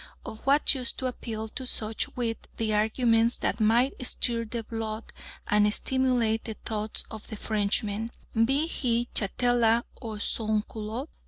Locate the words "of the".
7.11-7.35